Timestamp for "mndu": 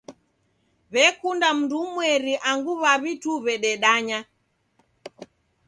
1.57-1.75